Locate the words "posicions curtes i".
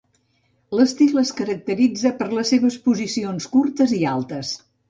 2.89-4.05